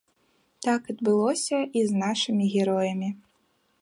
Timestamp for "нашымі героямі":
2.03-3.09